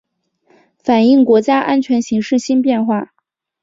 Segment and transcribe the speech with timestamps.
[0.79, 3.13] 反映国家安全形势新变化